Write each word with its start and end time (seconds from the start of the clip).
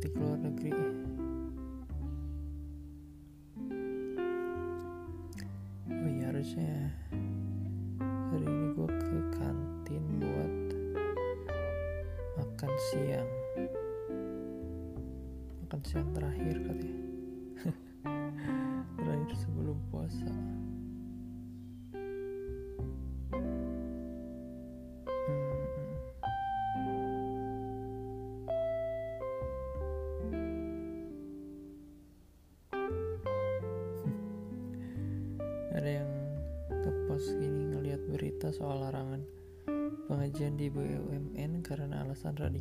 politik 0.00 0.16
luar 0.16 0.40
negeri. 0.40 0.72
Oh 5.92 6.08
iya 6.08 6.32
harusnya 6.32 6.72
hari 8.32 8.48
ini 8.48 8.66
gue 8.80 8.88
ke 8.96 9.18
kantin 9.36 10.04
buat 10.16 10.56
makan 12.40 12.72
siang. 12.88 13.30
Makan 15.68 15.80
siang 15.84 16.08
terakhir 16.16 16.56
katanya. 16.64 17.00
Terakhir 18.96 19.32
sebelum 19.36 19.76
puasa 19.92 20.32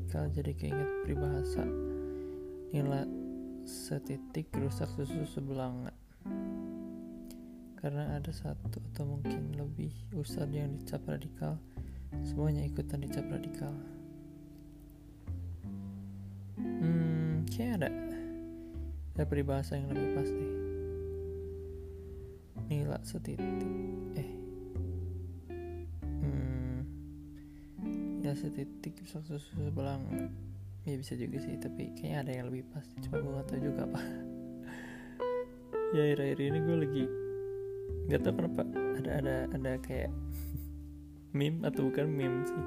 radikal 0.09 0.25
jadi 0.33 0.53
keinget 0.57 0.89
peribahasa. 1.05 1.69
Nilai 2.73 3.05
setitik 3.61 4.49
rusak 4.57 4.89
susu 4.97 5.21
sebelangan 5.29 5.93
karena 7.77 8.17
ada 8.17 8.33
satu 8.33 8.81
atau 8.89 9.05
mungkin 9.05 9.53
lebih 9.53 9.93
ustadz 10.17 10.49
yang 10.49 10.73
dicap 10.81 11.05
radikal 11.05 11.61
semuanya 12.25 12.65
ikutan 12.65 13.05
dicap 13.05 13.21
radikal. 13.29 13.69
Hmm 16.57 17.45
kayak 17.45 17.85
ada. 17.85 17.89
Ada 19.13 19.23
peribahasa 19.29 19.77
yang 19.77 19.93
lebih 19.93 20.09
pasti 20.17 20.45
nilai 22.65 23.01
setitik 23.05 23.61
eh 24.17 24.38
nilai 28.29 28.45
setitik 28.45 28.93
susu 29.09 29.41
sebelangan 29.41 30.29
ya 30.85 30.93
bisa 31.01 31.17
juga 31.17 31.41
sih 31.41 31.57
tapi 31.57 31.89
kayaknya 31.97 32.17
ada 32.21 32.31
yang 32.37 32.45
lebih 32.53 32.61
pasti 32.69 33.01
cuma 33.01 33.25
gue 33.25 33.31
gak 33.41 33.47
tahu 33.49 33.59
juga 33.65 33.81
apa 33.89 34.01
ya 35.97 36.01
akhir-akhir 36.05 36.37
ini 36.37 36.59
gue 36.61 36.77
lagi 36.77 37.03
nggak 38.09 38.21
tahu 38.21 38.33
kenapa. 38.37 38.63
Ada 39.01 39.09
ada 39.21 39.35
ada 39.49 39.71
kayak 39.81 40.13
meme 41.37 41.65
atau 41.65 41.89
bukan 41.89 42.05
meme 42.05 42.45
sih. 42.45 42.65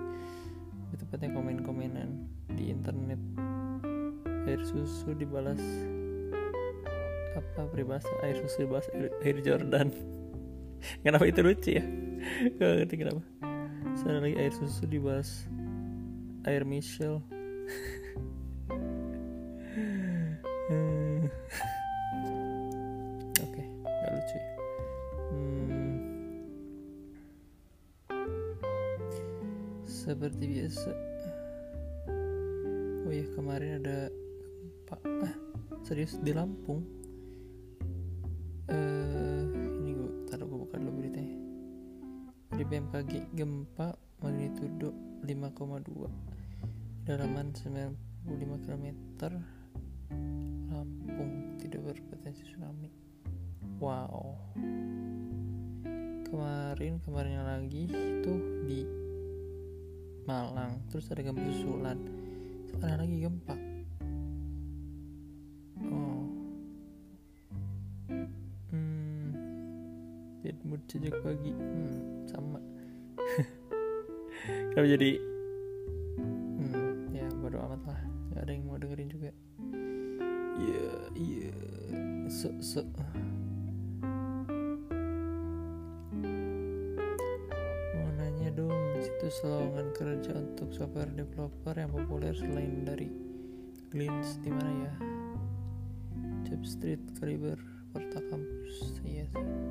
Tepatnya 0.98 1.30
komen-komenan 1.30 2.26
di 2.58 2.74
internet. 2.74 3.22
Air 4.50 4.66
susu 4.66 5.14
dibalas 5.14 5.62
apa 7.38 7.70
peribahasa? 7.70 8.10
Air 8.26 8.42
susu 8.42 8.66
dibalas 8.66 8.90
air, 8.94 9.14
air 9.22 9.38
Jordan. 9.46 9.94
Kenapa 11.06 11.26
itu 11.26 11.42
lucu 11.42 11.70
ya? 11.78 11.86
Gak 12.58 12.86
ngerti 12.86 12.94
kenapa 13.02 13.22
lagi 14.00 14.36
air 14.40 14.52
susu 14.56 14.88
dibalas 14.88 15.44
air 16.48 16.64
Michelle. 16.64 17.20
Oke, 23.44 23.62
nggak 23.84 24.10
lucu 24.16 24.36
ya. 24.36 24.48
Hmm. 25.28 25.96
Seperti 29.84 30.44
biasa. 30.48 30.90
Oh 33.06 33.12
ya 33.12 33.26
kemarin 33.36 33.84
ada 33.84 34.08
gempa. 34.88 34.96
Ah, 35.26 35.34
serius 35.84 36.16
di 36.24 36.32
Lampung. 36.32 37.01
BMKG 42.92 43.32
gempa 43.32 43.96
magnitudo 44.20 44.92
5,2 45.24 47.08
dalaman 47.08 47.48
95 47.56 47.96
km 48.68 48.86
Lampung 50.68 51.56
tidak 51.56 51.88
berpotensi 51.88 52.44
tsunami. 52.44 52.92
Wow. 53.80 54.36
Kemarin 56.28 57.00
kemarin 57.00 57.40
lagi 57.40 57.88
itu 57.88 58.34
di 58.68 58.84
Malang. 60.28 60.84
Terus 60.92 61.08
ada 61.16 61.24
gempa 61.24 61.48
susulan. 61.48 61.96
Ada 62.76 63.08
lagi 63.08 63.16
gempa. 63.24 63.56
Oh. 65.80 66.28
Hmm. 68.68 69.32
Mood 70.68 70.84
sejak 70.92 71.16
pagi. 71.24 71.56
Hmm 71.56 72.12
sama 72.32 72.58
kalau 74.72 74.88
jadi? 74.88 75.20
Hmm 76.56 77.12
ya 77.12 77.28
bodo 77.44 77.60
amat 77.60 77.82
lah. 77.84 78.00
Nggak 78.32 78.42
ada 78.42 78.52
yang 78.52 78.64
mau 78.64 78.80
dengerin 78.80 79.10
juga. 79.12 79.30
Iya 80.56 80.92
iya. 81.12 81.54
So 82.32 82.48
so. 82.64 82.80
Mau 87.92 88.08
nanya 88.16 88.48
dong 88.56 88.80
situs 89.04 89.44
lowongan 89.44 89.92
kerja 89.92 90.32
untuk 90.40 90.72
software 90.72 91.12
developer 91.12 91.74
yang 91.76 91.92
populer 91.92 92.32
selain 92.32 92.88
dari 92.88 93.12
Glints 93.92 94.40
di 94.40 94.48
mana 94.48 94.72
ya? 94.88 94.94
Job 96.48 96.64
Street 96.64 97.02
Kaliber 97.20 97.60
Porta 97.92 98.24
Kampus. 98.24 99.04
Iya 99.04 99.28
sih 99.36 99.61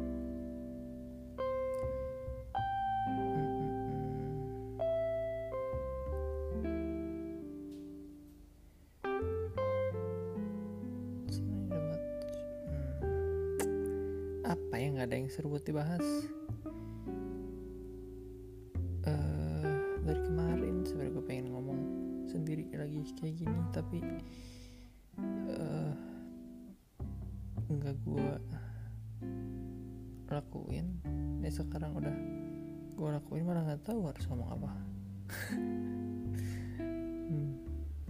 hmm. 14.82 14.90
apa 14.90 14.90
yang 14.90 14.94
nggak 14.98 15.08
ada 15.14 15.18
yang 15.22 15.30
seru 15.30 15.54
buat 15.54 15.62
dibahas. 15.62 16.06
Eh, 19.06 19.74
dari 20.02 20.22
kemarin 20.26 20.76
sebenarnya 20.82 21.14
gue 21.14 21.26
pengen 21.30 21.48
ngomong 21.54 21.80
sendiri 22.26 22.66
lagi 22.74 23.06
kayak 23.14 23.46
gini 23.46 23.62
tapi 23.70 24.02
eh 25.54 25.94
nggak 27.70 27.96
gue 28.02 28.30
lakuin. 30.34 30.98
Ya 31.46 31.52
sekarang 31.54 32.02
udah 32.02 32.16
gue 32.98 33.10
lakuin 33.22 33.46
malah 33.46 33.62
nggak 33.70 33.86
tahu 33.86 34.10
harus 34.10 34.26
ngomong 34.26 34.50
apa. 34.50 34.72
Hmm, 37.32 37.56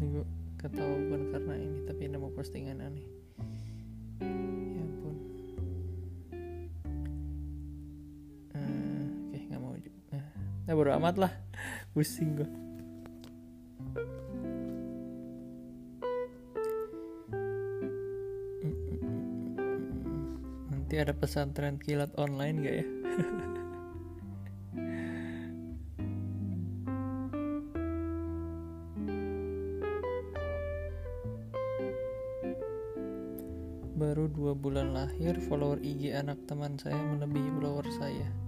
ini 0.01 0.17
gue 0.17 0.25
ketawa 0.57 0.97
bukan 0.97 1.29
karena 1.29 1.53
ini 1.61 1.85
tapi 1.85 2.09
nama 2.09 2.25
postingan 2.33 2.81
aneh 2.81 3.20
amat 11.01 11.17
lah. 11.17 11.33
Pusing 11.97 12.37
gue 12.37 12.49
nanti 20.91 21.07
ada 21.07 21.15
pesantren 21.15 21.79
kilat 21.79 22.11
online 22.19 22.57
gak 22.61 22.75
ya? 22.83 22.87
Baru 33.95 34.27
dua 34.27 34.51
bulan 34.51 34.91
lahir, 34.91 35.39
follower 35.47 35.79
IG 35.79 36.11
anak 36.11 36.43
teman 36.43 36.75
saya 36.75 36.99
melebihi 36.99 37.55
follower 37.55 37.87
saya. 37.95 38.40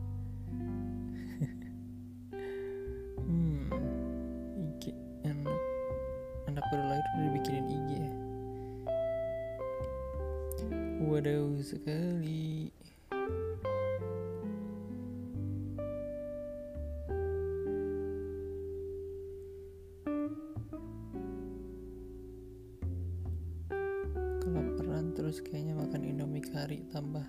Terus 25.14 25.46
kayaknya 25.46 25.78
makan 25.78 26.02
indomie 26.10 26.42
kari 26.42 26.82
tambah 26.90 27.22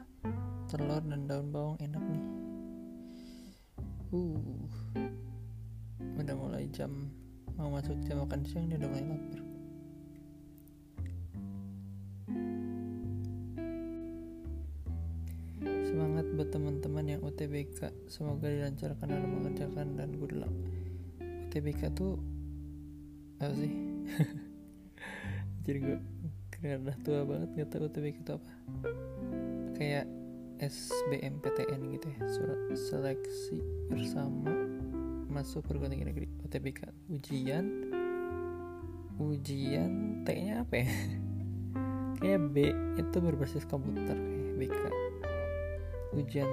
telur 0.73 1.05
dan 1.05 1.29
daun 1.29 1.53
bawang 1.53 1.77
enak 1.85 2.01
nih. 2.01 2.25
Uh. 4.09 4.65
Udah 6.17 6.35
mulai 6.35 6.65
jam. 6.73 7.13
Mau 7.61 7.69
masuk 7.69 8.01
jam 8.09 8.25
makan 8.25 8.41
siang 8.49 8.67
nih 8.73 8.81
udah 8.81 8.89
mulai 8.89 9.05
lapar. 9.05 9.41
Semangat 15.85 16.27
buat 16.35 16.49
teman-teman 16.51 17.05
yang 17.07 17.21
UTBK 17.23 17.93
semoga 18.09 18.49
dilancarkan 18.49 19.07
dalam 19.07 19.31
mengerjakan 19.31 19.95
dan 20.01 20.11
good 20.17 20.35
luck. 20.35 20.55
UTBK 21.21 21.93
tuh 21.93 22.17
apa 23.39 23.55
sih? 23.55 23.73
Jadi 25.69 25.79
gue 25.85 26.14
kira 26.65 26.81
udah 26.81 26.97
tua 27.05 27.29
banget 27.29 27.49
gak 27.61 27.69
tau 27.77 27.85
UTBK 27.85 28.25
itu 28.25 28.33
apa. 28.41 28.51
Kayak 29.77 30.09
SBMPTN 30.65 31.81
gitu 31.93 32.07
ya 32.09 32.21
surat 32.25 32.61
seleksi 32.73 33.61
bersama 33.93 34.49
masuk 35.29 35.61
perguruan 35.61 35.93
tinggi 35.93 36.09
negeri 36.09 36.27
UTBK 36.41 36.89
ujian 37.13 37.69
ujian 39.21 40.25
T 40.25 40.29
nya 40.41 40.65
apa 40.65 40.75
ya? 40.81 40.89
Kayak 42.25 42.41
B 42.57 42.73
itu 42.97 43.17
berbasis 43.21 43.69
komputer 43.69 44.17
kayak 44.17 44.57
BK 44.57 44.83
ujian 46.17 46.49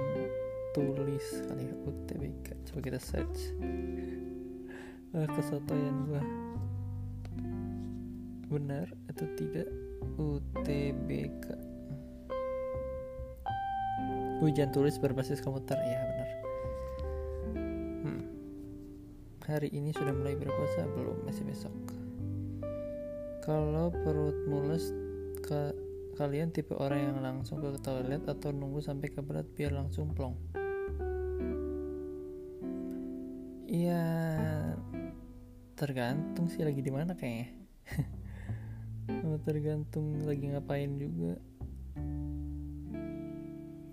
tulis 0.76 1.24
kali 1.48 1.72
ya 1.72 1.74
UTBK 1.88 2.46
coba 2.68 2.80
kita 2.84 3.00
search. 3.00 3.56
Kesotoyan 5.40 5.96
gua. 6.04 6.20
Benar 8.52 8.92
atau 9.08 9.24
tidak 9.40 9.81
UTBK 10.18 11.72
ujian 14.42 14.74
tulis 14.74 14.98
berbasis 14.98 15.38
komputer 15.38 15.78
ya 15.78 16.00
benar. 16.02 16.28
Hmm. 18.02 18.22
hari 19.46 19.70
ini 19.70 19.94
sudah 19.94 20.10
mulai 20.10 20.34
berpuasa 20.34 20.82
belum 20.98 21.22
masih 21.22 21.46
besok. 21.46 21.74
Kalau 23.46 23.94
perut 23.94 24.38
mules 24.50 24.90
ke 25.46 25.74
kalian 26.18 26.50
tipe 26.50 26.74
orang 26.74 27.00
yang 27.14 27.18
langsung 27.22 27.62
ke 27.62 27.70
toilet 27.82 28.26
atau 28.26 28.50
nunggu 28.50 28.82
sampai 28.82 29.14
keberat 29.14 29.46
biar 29.54 29.74
langsung 29.74 30.10
plong? 30.10 30.34
Iya 33.70 34.04
tergantung 35.78 36.46
sih 36.46 36.62
lagi 36.62 36.78
di 36.84 36.92
mana 36.92 37.16
kayaknya 37.16 37.58
tergantung 39.40 40.26
lagi 40.28 40.52
ngapain 40.52 41.00
juga. 41.00 41.34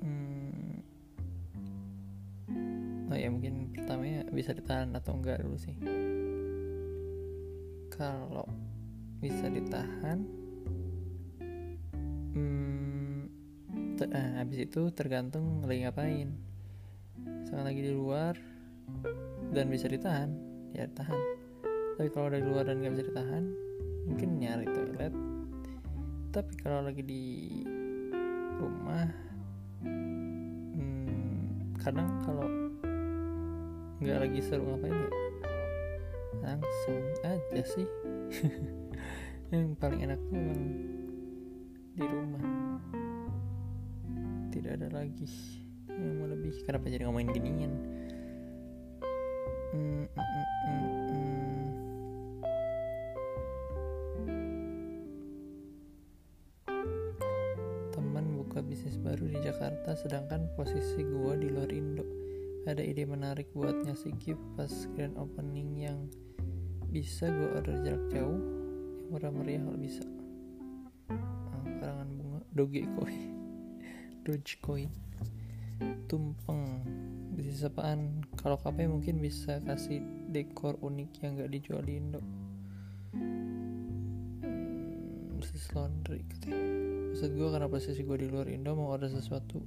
Hmm. 0.04 0.82
oh 3.10 3.18
ya 3.18 3.28
mungkin 3.32 3.72
pertamanya 3.76 4.28
bisa 4.34 4.52
ditahan 4.52 4.92
atau 4.96 5.16
enggak 5.16 5.40
dulu 5.44 5.56
sih. 5.56 5.76
Kalau 7.94 8.48
bisa 9.20 9.52
ditahan 9.52 10.40
ter, 14.00 14.08
eh, 14.16 14.32
habis 14.40 14.64
itu 14.64 14.82
tergantung 14.96 15.60
lagi 15.68 15.84
ngapain. 15.84 16.32
Misalkan 17.20 17.68
lagi 17.68 17.82
di 17.84 17.92
luar 17.92 18.40
dan 19.52 19.68
bisa 19.68 19.92
ditahan 19.92 20.32
ya 20.72 20.88
tahan 20.96 21.20
tapi 22.00 22.10
kalau 22.16 22.32
dari 22.32 22.46
luar 22.46 22.64
dan 22.64 22.80
nggak 22.80 22.94
bisa 22.96 23.06
ditahan 23.12 23.44
mungkin 24.08 24.30
nyari 24.40 24.66
toilet 24.72 25.14
tapi 26.30 26.54
kalau 26.62 26.86
lagi 26.86 27.02
di 27.02 27.26
rumah 28.62 29.10
hmm, 29.82 31.74
kadang 31.82 32.06
kalau 32.22 32.46
nggak 33.98 34.30
lagi 34.30 34.40
seru 34.46 34.62
ngapain 34.62 34.94
ya? 34.94 35.10
Langsung 36.46 37.02
aja 37.26 37.62
sih. 37.66 37.88
Yang 39.52 39.74
paling 39.82 40.06
enak 40.06 40.22
tuh 40.30 40.38
emang 40.38 40.62
di 41.98 42.06
rumah. 42.06 42.46
Tidak 44.54 44.72
ada 44.78 44.88
lagi 44.94 45.26
yang 45.90 46.16
mau 46.22 46.30
lebih. 46.30 46.54
Kenapa 46.64 46.88
jadi 46.88 47.10
ngomongin 47.10 47.34
ginian? 47.34 47.74
Hmm, 49.74 50.06
hmm, 50.06 50.06
hmm, 50.14 50.90
hmm. 51.10 51.29
Bisnis 58.80 58.96
baru 59.04 59.28
di 59.28 59.36
Jakarta 59.44 59.92
sedangkan 59.92 60.56
posisi 60.56 61.04
gua 61.04 61.36
di 61.36 61.52
luar 61.52 61.68
Indo. 61.68 62.08
Ada 62.64 62.80
ide 62.80 63.04
menarik 63.04 63.52
buat 63.52 63.76
ngasih 63.84 64.16
gift 64.24 64.40
pas 64.56 64.72
grand 64.96 65.20
opening 65.20 65.84
yang 65.84 66.08
bisa 66.88 67.28
gua 67.28 67.60
order 67.60 67.76
jarak 67.84 68.08
jauh 68.08 68.40
yang 68.40 69.12
murah 69.12 69.36
meriah 69.36 69.60
kalau 69.68 69.80
bisa. 69.84 70.08
Oh, 71.12 71.68
karangan 71.84 72.08
bunga. 72.08 72.40
Dogecoin 72.56 73.24
Dogecoin 74.24 74.88
tumpeng. 76.08 76.80
Bisnis 77.36 77.68
apaan? 77.68 78.24
Kalau 78.40 78.56
KP 78.64 78.88
mungkin 78.88 79.20
bisa 79.20 79.60
kasih 79.68 80.00
dekor 80.32 80.80
unik 80.80 81.20
yang 81.20 81.36
gak 81.36 81.52
dijual 81.52 81.84
di 81.84 82.00
Indo. 82.00 82.24
Hmm, 83.12 84.48
bisnis 85.36 85.68
laundry 85.76 86.24
katanya 86.32 86.89
maksud 87.20 87.36
gue 87.36 87.52
karena 87.52 87.68
posisi 87.68 88.00
gue 88.08 88.16
di 88.16 88.32
luar 88.32 88.48
Indo 88.48 88.80
mau 88.80 88.96
order 88.96 89.12
sesuatu 89.12 89.60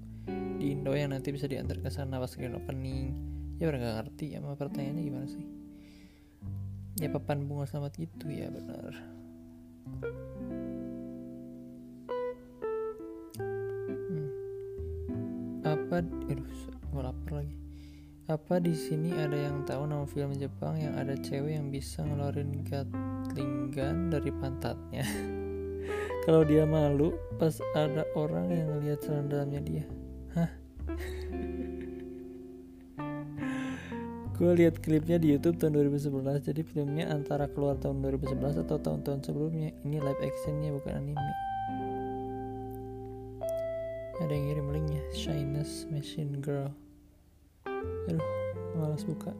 di 0.56 0.72
Indo 0.72 0.96
yang 0.96 1.12
nanti 1.12 1.36
bisa 1.36 1.44
diantar 1.44 1.84
ke 1.84 1.92
sana 1.92 2.16
pas 2.16 2.32
grand 2.32 2.56
opening. 2.56 3.12
Ya 3.60 3.68
bener 3.68 3.84
gak 3.84 3.96
ngerti 4.00 4.32
ya 4.32 4.40
sama 4.40 4.56
pertanyaannya 4.56 5.02
gimana 5.04 5.28
sih? 5.28 5.44
Ya 6.96 7.12
papan 7.12 7.44
bunga 7.44 7.68
selamat 7.68 8.08
itu 8.08 8.24
ya 8.32 8.48
benar. 8.48 8.96
Apa 15.68 16.00
aduh 16.32 16.56
gue 16.88 17.02
lapar 17.04 17.30
lagi. 17.36 17.56
Apa 18.32 18.64
di 18.64 18.72
sini 18.72 19.12
ada 19.12 19.36
yang 19.36 19.68
tahu 19.68 19.84
nama 19.84 20.08
film 20.08 20.32
Jepang 20.40 20.80
yang 20.80 20.96
ada 20.96 21.20
cewek 21.20 21.60
yang 21.60 21.68
bisa 21.68 22.00
ngeluarin 22.00 22.64
gatling 22.64 23.68
gun 23.68 24.08
dari 24.08 24.32
pantatnya 24.40 25.04
kalau 26.22 26.46
dia 26.46 26.62
malu 26.62 27.18
pas 27.38 27.58
ada 27.74 28.06
orang 28.14 28.54
yang 28.54 28.78
ngeliat 28.78 29.02
celana 29.02 29.26
dalamnya 29.26 29.60
dia. 29.62 29.84
Hah? 30.38 30.50
Gue 34.38 34.50
lihat 34.58 34.82
klipnya 34.82 35.22
di 35.22 35.30
YouTube 35.34 35.62
tahun 35.62 35.78
2011 35.78 36.42
jadi 36.42 36.62
filmnya 36.66 37.06
antara 37.14 37.46
keluar 37.46 37.78
tahun 37.78 38.02
2011 38.02 38.66
atau 38.66 38.78
tahun-tahun 38.78 39.22
sebelumnya. 39.22 39.70
Ini 39.86 40.02
live 40.02 40.18
actionnya 40.18 40.74
bukan 40.74 40.98
anime. 40.98 41.34
Ada 44.22 44.32
yang 44.34 44.44
ngirim 44.50 44.66
linknya. 44.70 45.02
Shyness 45.14 45.86
Machine 45.90 46.42
Girl. 46.42 46.70
Aduh 48.10 48.26
malas 48.78 49.06
buka. 49.06 49.30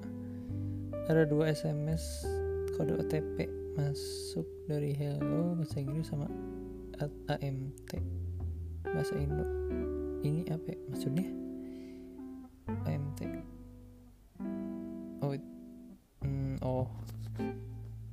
Ada 1.11 1.27
dua 1.27 1.51
SMS 1.51 2.27
kode 2.79 2.95
OTP 2.99 3.63
masuk 3.75 4.45
dari 4.69 4.93
hello 4.93 5.57
bahasa 5.57 5.81
Inggris 5.81 6.13
sama 6.13 6.29
AMT 7.09 7.91
bahasa 8.85 9.15
Indo. 9.17 9.47
Ini 10.23 10.47
apa 10.53 10.67
ya? 10.71 10.79
maksudnya? 10.91 11.27
AMT 12.87 13.21
oh 15.23 15.35
mm, 16.27 16.57
oh. 16.67 16.87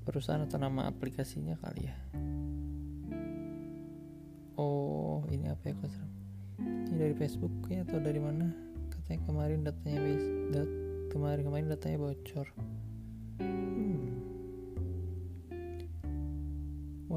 Perusahaan 0.05 0.41
atau 0.41 0.57
nama 0.57 0.89
aplikasinya 0.89 1.57
kali 1.61 1.85
ya? 1.85 1.95
Oh 4.57 5.25
ini 5.29 5.49
apa 5.49 5.69
ya 5.69 5.73
kau 5.77 5.89
ini 6.59 6.97
dari 6.97 7.13
Facebook 7.13 7.53
ya 7.69 7.85
atau 7.85 8.01
dari 8.01 8.17
mana? 8.17 8.49
Katanya 8.89 9.19
kemarin 9.29 9.59
datanya 9.61 9.99
dat, 10.49 10.69
kemarin 11.13 11.43
kemarin 11.45 11.67
datanya 11.69 11.97
bocor 12.01 12.47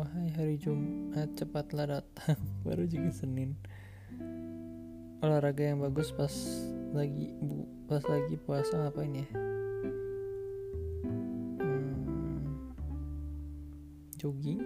wahai 0.03 0.35
hari 0.35 0.59
Jumat 0.59 1.31
cepatlah 1.39 1.87
datang 1.87 2.35
baru 2.67 2.91
juga 2.91 3.15
Senin. 3.15 3.55
Olahraga 5.23 5.63
yang 5.63 5.79
bagus 5.79 6.11
pas 6.11 6.35
lagi 6.91 7.31
bu 7.39 7.71
pas 7.87 8.03
lagi 8.11 8.35
puasa 8.35 8.83
ngapain 8.83 9.15
ya? 9.15 9.23
Hmm, 11.63 12.67
jogging 14.19 14.59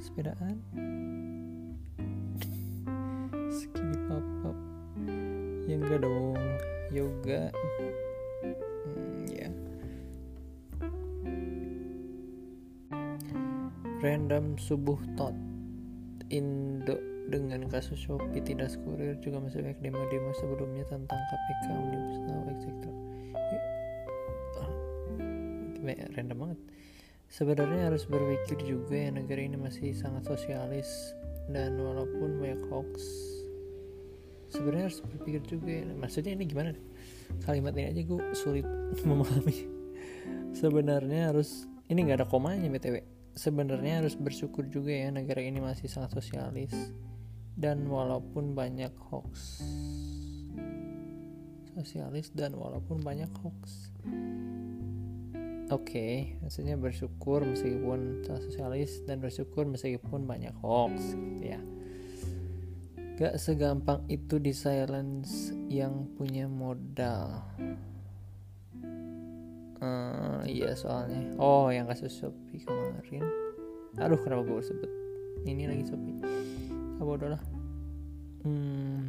sepedaan 0.00 0.56
ya 5.68 5.76
enggak 5.76 6.00
dong 6.00 6.40
yoga 6.88 7.52
random 14.00 14.56
subuh 14.56 14.96
tot 15.14 15.36
Indo 16.32 16.96
dengan 17.28 17.68
kasus 17.68 18.00
Shopee 18.00 18.42
tidak 18.42 18.72
kurir 18.82 19.18
juga 19.22 19.38
masih 19.44 19.62
banyak 19.62 19.78
demo-demo 19.82 20.30
sebelumnya 20.34 20.82
tentang 20.90 21.18
KPK, 21.18 21.64
Omnibus 21.70 22.18
Law, 22.26 22.42
etc. 22.50 22.66
Ah, 24.58 24.72
random 26.16 26.38
banget. 26.38 26.58
Sebenarnya 27.30 27.92
harus 27.92 28.06
berpikir 28.10 28.58
juga 28.66 28.94
ya 28.94 29.10
negara 29.14 29.42
ini 29.42 29.54
masih 29.54 29.94
sangat 29.94 30.26
sosialis 30.26 31.14
dan 31.50 31.78
walaupun 31.78 32.38
banyak 32.38 32.62
hoax 32.70 33.02
sebenarnya 34.50 34.90
harus 34.90 35.00
berpikir 35.02 35.42
juga 35.46 35.70
ya. 35.70 35.86
maksudnya 35.94 36.34
ini 36.34 36.44
gimana 36.46 36.74
kalimat 37.46 37.74
ini 37.78 37.86
aja 37.90 38.02
gue 38.02 38.22
sulit 38.34 38.66
memahami 39.08 39.66
sebenarnya 40.54 41.30
harus 41.30 41.70
ini 41.86 42.06
nggak 42.06 42.22
ada 42.22 42.26
komanya 42.26 42.66
btw 42.66 43.19
sebenarnya 43.34 44.02
harus 44.04 44.14
bersyukur 44.18 44.66
juga 44.66 44.90
ya 44.90 45.08
negara 45.14 45.40
ini 45.42 45.62
masih 45.62 45.86
sangat 45.86 46.18
sosialis. 46.18 46.74
Dan 47.60 47.84
walaupun 47.90 48.56
banyak 48.56 48.94
hoax. 49.10 49.60
Sosialis 51.76 52.32
dan 52.32 52.56
walaupun 52.56 53.04
banyak 53.04 53.28
hoax. 53.44 53.92
Oke 55.70 55.86
okay, 55.86 56.14
maksudnya 56.42 56.74
bersyukur 56.74 57.46
meskipun 57.46 58.26
sosialis 58.26 59.06
dan 59.06 59.22
bersyukur 59.22 59.62
meskipun 59.70 60.26
banyak 60.26 60.50
hoax 60.58 61.14
gitu 61.14 61.54
ya. 61.54 61.60
Gak 63.20 63.36
segampang 63.36 64.02
itu 64.08 64.40
di 64.40 64.50
silence 64.50 65.52
yang 65.68 66.08
punya 66.16 66.48
modal 66.48 67.44
uh, 69.80 70.40
iya 70.46 70.72
soalnya. 70.76 71.34
Oh 71.36 71.68
yang 71.68 71.88
kasus 71.88 72.12
Shopee 72.14 72.62
kemarin. 72.62 73.24
Aduh 73.98 74.20
kenapa 74.20 74.46
gue 74.46 74.62
sebut? 74.62 74.90
Ini 75.44 75.68
lagi 75.68 75.84
Shopee. 75.88 76.16
Apa 77.00 77.08
ah, 77.08 77.16
udahlah 77.16 77.42
hmm. 78.44 79.02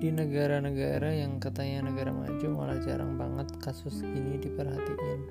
Di 0.00 0.08
negara-negara 0.08 1.12
yang 1.12 1.36
katanya 1.38 1.92
negara 1.92 2.10
maju 2.10 2.46
malah 2.56 2.80
jarang 2.80 3.20
banget 3.20 3.52
kasus 3.60 4.00
ini 4.00 4.40
diperhatiin. 4.40 5.28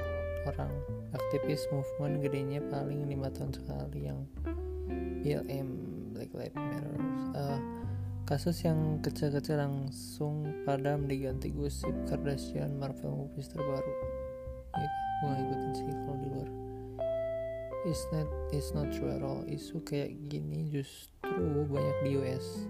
Orang 0.47 0.71
aktivis 1.11 1.65
movement 1.73 2.21
gedenya 2.21 2.61
paling 2.69 3.05
lima 3.09 3.33
tahun 3.33 3.51
sekali 3.53 4.07
yang 4.07 4.23
BLM 5.25 5.67
Black 6.15 6.31
Lives 6.31 6.55
Matter 6.55 6.95
uh, 7.35 7.78
kasus 8.29 8.61
yang 8.61 9.01
kecil-kecil 9.01 9.57
langsung 9.57 10.45
padam 10.61 11.09
diganti 11.09 11.49
gosip 11.49 11.89
Kardashian 12.05 12.77
Marvel 12.77 13.25
movies 13.25 13.49
terbaru. 13.49 13.93
Ya 14.77 14.85
gue 15.25 15.31
ngikutin 15.33 15.71
sih 15.73 15.85
kalau 16.05 16.17
di 16.21 16.27
luar. 16.29 16.49
It's 17.89 18.05
not 18.13 18.29
it's 18.53 18.69
not 18.77 18.93
true 18.93 19.09
at 19.09 19.25
all. 19.25 19.41
Isu 19.49 19.81
kayak 19.81 20.13
gini 20.29 20.69
justru 20.69 21.65
banyak 21.73 21.97
di 22.05 22.09
US 22.21 22.69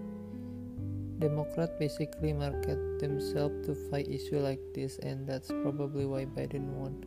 Democrat 1.20 1.76
basically 1.76 2.32
market 2.32 2.80
themselves 2.96 3.60
to 3.68 3.76
fight 3.92 4.08
issue 4.08 4.40
like 4.40 4.64
this 4.72 4.96
and 5.04 5.28
that's 5.28 5.52
probably 5.60 6.08
why 6.08 6.24
Biden 6.24 6.72
won. 6.80 7.04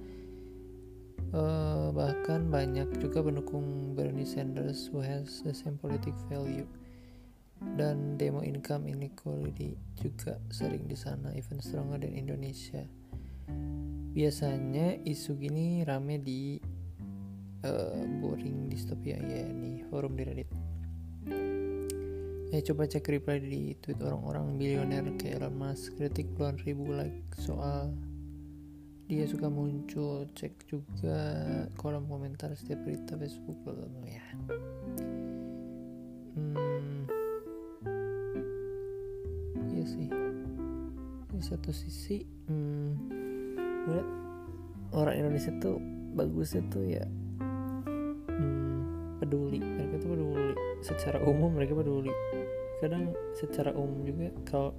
Uh, 1.34 1.90
bahkan 1.90 2.54
banyak 2.54 2.86
juga 3.02 3.26
pendukung 3.26 3.98
Bernie 3.98 4.30
Sanders 4.30 4.94
who 4.94 5.02
has 5.02 5.42
the 5.42 5.58
same 5.58 5.82
politic 5.82 6.14
value 6.30 6.70
dan 7.74 8.20
demo 8.20 8.46
income 8.46 8.86
inequality 8.86 9.74
juga 9.98 10.38
sering 10.54 10.86
di 10.86 10.98
sana 10.98 11.34
even 11.34 11.58
stronger 11.64 11.98
than 12.02 12.14
Indonesia. 12.14 12.86
Biasanya 14.14 15.02
isu 15.10 15.42
gini 15.42 15.82
rame 15.82 16.22
di 16.22 16.62
uh, 17.66 18.06
boring 18.22 18.70
dystopia 18.70 19.18
ya 19.18 19.50
nih 19.50 19.82
forum 19.90 20.14
di 20.14 20.24
Reddit. 20.24 20.52
Ya 22.54 22.62
coba 22.62 22.86
cek 22.86 23.10
reply 23.10 23.42
di 23.42 23.74
tweet 23.82 23.98
orang-orang 24.06 24.62
bilioner 24.62 25.10
kayak 25.18 25.42
Elon 25.42 25.58
Musk 25.58 25.98
kritik 25.98 26.30
puluhan 26.38 26.62
ribu 26.62 26.94
like 26.94 27.18
soal 27.42 27.90
dia 29.10 29.26
suka 29.26 29.50
muncul. 29.50 30.30
Cek 30.38 30.70
juga 30.70 31.18
kolom 31.82 32.06
komentar 32.06 32.54
setiap 32.54 32.86
berita 32.86 33.18
Facebook 33.18 33.58
bla 33.66 33.90
ya. 34.06 34.26
Hmm, 36.38 37.10
iya 39.84 39.92
sih. 39.92 40.08
Di 41.34 41.44
satu 41.44 41.76
sisi 41.76 42.24
hmm, 42.24 42.92
orang 44.96 45.16
Indonesia 45.20 45.52
tuh 45.60 45.76
bagusnya 46.16 46.64
tuh 46.72 46.88
ya 46.88 47.04
hmm, 48.32 49.20
peduli. 49.20 49.60
Mereka 49.60 50.00
tuh 50.00 50.10
peduli. 50.16 50.56
Secara 50.80 51.20
umum 51.28 51.52
mereka 51.52 51.76
peduli. 51.76 52.16
Kadang 52.80 53.12
secara 53.36 53.76
umum 53.76 54.08
juga 54.08 54.32
kalau 54.48 54.72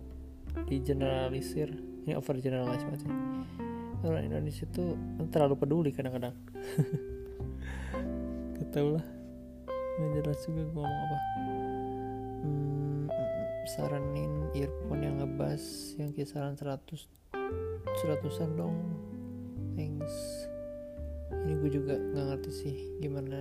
di 0.65 0.81
generalisir 0.81 1.69
ini 2.05 2.15
over 2.17 2.37
generalize 2.41 2.85
banget 2.85 3.11
orang 4.05 4.29
Indonesia 4.29 4.65
tuh 4.73 4.97
terlalu 5.29 5.57
peduli 5.61 5.91
kadang-kadang. 5.93 6.37
Gak 8.57 8.69
tau 8.73 8.97
lah. 8.97 9.05
Nggak 9.95 10.11
jelas 10.27 10.39
juga 10.43 10.63
gue 10.65 10.83
ngomong 10.83 11.07
apa 11.07 11.74
saranin 13.65 14.53
earphone 14.53 15.03
yang 15.03 15.17
ngebas 15.21 15.97
yang 15.97 16.13
kisaran 16.13 16.57
100 16.57 17.09
seratusan 18.03 18.51
dong. 18.59 18.77
Thanks. 19.75 20.13
Ini 21.33 21.53
gue 21.61 21.71
juga 21.73 21.95
nggak 21.97 22.27
ngerti 22.35 22.51
sih 22.53 22.77
gimana. 23.01 23.41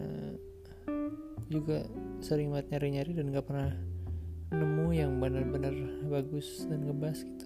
Juga 1.51 1.85
sering 2.23 2.49
banget 2.49 2.73
nyari-nyari 2.73 3.11
dan 3.13 3.29
gak 3.29 3.45
pernah 3.45 3.71
nemu 4.53 4.87
yang 4.95 5.11
benar-benar 5.19 5.75
bagus 6.07 6.65
dan 6.65 6.87
ngebas 6.87 7.25
gitu. 7.25 7.45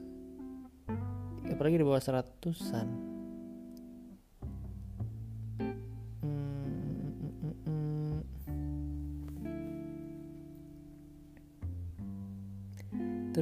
Apalagi 1.47 1.79
di 1.79 1.85
bawah 1.87 2.03
seratusan 2.03 3.06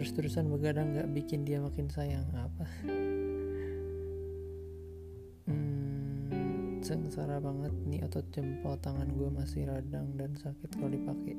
terus-terusan 0.05 0.53
begadang 0.53 0.93
gak 0.93 1.09
bikin 1.17 1.49
dia 1.49 1.57
makin 1.57 1.89
sayang 1.89 2.29
apa? 2.37 2.69
Hmm, 5.49 6.77
sengsara 6.85 7.41
banget 7.41 7.73
nih 7.89 8.05
otot 8.05 8.21
jempol 8.29 8.77
tangan 8.85 9.09
gue 9.17 9.33
masih 9.33 9.65
radang 9.65 10.13
dan 10.13 10.37
sakit 10.37 10.77
kalau 10.77 10.93
dipakai. 10.93 11.33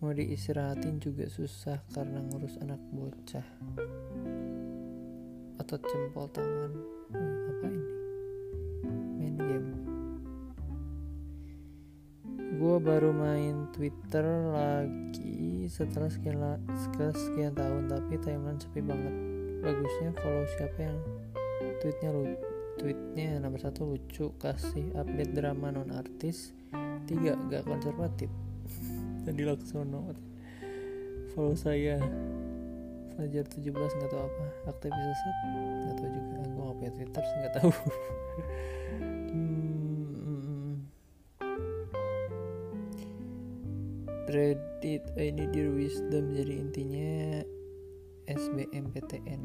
Mau 0.00 0.08
diistirahatin 0.08 1.04
juga 1.04 1.28
susah 1.28 1.76
karena 1.92 2.24
ngurus 2.24 2.56
anak 2.64 2.80
bocah. 2.96 3.44
Otot 5.60 5.84
jempol 5.84 6.32
tangan 6.32 6.72
hmm, 7.12 7.36
apa 7.44 7.66
ini? 7.68 7.92
Main 9.20 9.36
game 9.36 9.75
gue 12.76 12.92
baru 12.92 13.08
main 13.08 13.72
Twitter 13.72 14.52
lagi 14.52 15.64
setelah 15.64 16.12
sekian, 16.12 16.60
setelah 16.76 17.16
sekian 17.16 17.56
tahun 17.56 17.88
tapi 17.88 18.20
timeline 18.20 18.60
sepi 18.60 18.84
banget. 18.84 19.16
Bagusnya 19.64 20.12
follow 20.20 20.44
siapa 20.44 20.84
yang 20.84 21.00
tweetnya 21.80 22.12
lu 22.12 22.36
tweetnya 22.76 23.40
nomor 23.40 23.64
satu 23.64 23.96
lucu 23.96 24.28
kasih 24.36 24.92
update 24.92 25.32
drama 25.32 25.72
non 25.72 25.88
artis 25.88 26.52
tiga 27.08 27.40
gak 27.48 27.64
konservatif. 27.64 28.28
Tadi 29.24 29.40
Laksono. 29.40 30.12
Follow 31.32 31.56
saya 31.56 31.96
Fajar 33.16 33.48
17 33.56 33.72
nggak 33.72 34.10
tahu 34.12 34.20
apa. 34.20 34.44
Aktivis 34.68 35.00
sesat? 35.00 35.36
Nggak 35.80 35.96
tahu 35.96 36.08
juga. 36.12 36.36
Gue 36.44 36.60
nggak 36.60 36.76
punya 36.76 36.92
Twitter 36.92 37.24
nggak 37.24 37.54
tahu 37.56 37.70
Reddit 44.36 45.00
I 45.16 45.32
need 45.32 45.56
your 45.56 45.72
wisdom. 45.72 46.36
Jadi 46.36 46.60
intinya 46.60 47.40
SBMPTN 48.28 49.40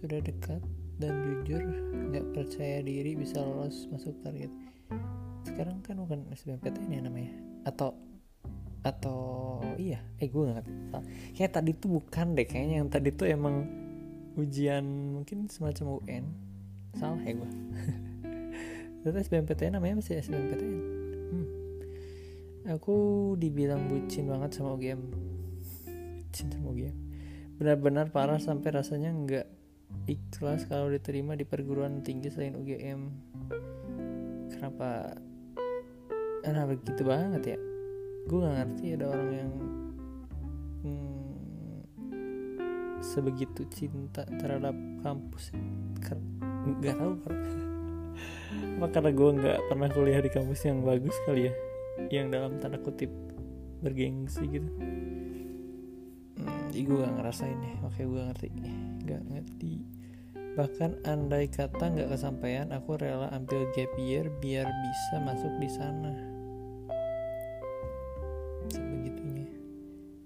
sudah 0.00 0.24
dekat 0.24 0.64
dan 0.96 1.12
jujur 1.28 1.60
nggak 1.92 2.24
percaya 2.32 2.80
diri 2.80 3.12
bisa 3.12 3.44
lolos 3.44 3.84
masuk 3.92 4.16
target. 4.24 4.48
Sekarang 5.44 5.84
kan 5.84 6.00
bukan 6.00 6.24
SBMPTN 6.32 6.88
ya 6.88 7.00
namanya. 7.04 7.36
Atau 7.68 7.92
atau 8.80 9.60
iya. 9.76 10.00
Eh 10.16 10.32
gue 10.32 10.40
nggak 10.40 10.64
kayak 11.36 11.52
tadi 11.52 11.76
tuh 11.76 12.00
bukan 12.00 12.32
deh. 12.32 12.48
Kayaknya 12.48 12.76
yang 12.80 12.88
tadi 12.88 13.12
tuh 13.12 13.28
emang 13.28 13.68
ujian 14.40 14.88
mungkin 15.20 15.52
semacam 15.52 16.00
UN 16.00 16.24
salah 16.96 17.22
ya 17.22 17.38
gue 17.38 17.50
SBMPTN 19.28 19.76
namanya 19.76 20.00
masih 20.00 20.16
SBMPTN. 20.24 20.93
Aku 22.64 22.96
dibilang 23.36 23.88
bucin 23.88 24.28
banget 24.28 24.56
sama 24.56 24.76
UGM 24.76 25.00
bucin 26.24 26.48
sama 26.48 26.66
UGM 26.72 26.96
benar-benar 27.60 28.10
parah 28.10 28.40
sampai 28.40 28.74
rasanya 28.74 29.14
nggak 29.14 29.46
ikhlas 30.10 30.66
kalau 30.66 30.90
diterima 30.90 31.38
di 31.38 31.46
perguruan 31.46 32.02
tinggi 32.02 32.32
selain 32.32 32.58
UGM 32.58 33.00
kenapa? 34.64 35.12
Nah 36.44 36.64
begitu 36.64 37.02
banget 37.04 37.42
ya? 37.56 37.58
Gue 38.24 38.38
nggak 38.40 38.56
ngerti 38.56 38.84
ada 38.96 39.06
orang 39.12 39.30
yang 39.36 39.52
hmm, 40.88 41.80
sebegitu 43.04 43.68
cinta 43.68 44.24
terhadap 44.40 44.72
kampus. 45.04 45.52
Nggak 46.80 46.96
tahu 46.96 47.12
apa 48.74 48.86
karena 48.90 49.10
gue 49.10 49.30
nggak 49.42 49.58
pernah 49.66 49.88
kuliah 49.90 50.22
di 50.22 50.30
kampus 50.30 50.64
yang 50.64 50.80
bagus 50.86 51.14
kali 51.26 51.50
ya 51.50 51.52
yang 52.10 52.30
dalam 52.30 52.58
tanda 52.58 52.78
kutip 52.80 53.10
bergengsi 53.84 54.48
gitu. 54.48 54.70
Hmm, 56.34 56.72
jadi 56.72 56.80
gue 56.82 56.96
gak 57.04 57.14
ngerasain 57.20 57.60
ya 57.60 57.74
oke 57.84 58.02
gue 58.02 58.22
ngerti. 58.32 58.48
Nggak 59.04 59.22
ngerti. 59.30 59.74
Bahkan 60.54 61.02
andai 61.02 61.50
kata 61.50 61.90
nggak 61.90 62.14
kesampaian 62.14 62.70
aku 62.70 62.94
rela 62.94 63.26
ambil 63.34 63.66
gap 63.74 63.90
year 63.98 64.30
biar 64.38 64.66
bisa 64.66 65.14
masuk 65.22 65.50
di 65.58 65.70
sana. 65.70 66.14
Sebegitunya. 68.70 69.50